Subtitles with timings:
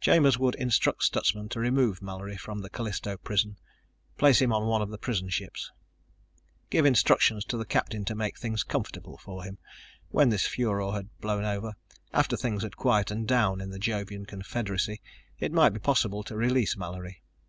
[0.00, 3.56] Chambers would instruct Stutsman to remove Mallory from the Callisto prison,
[4.16, 5.70] place him on one of the prison ships.
[6.68, 9.58] Give instructions to the captain to make things comfortable for him.
[10.08, 11.76] When this furor had blown over,
[12.12, 15.00] after things had quieted down in the Jovian confederacy,
[15.38, 17.22] it might be possible to release Mallory.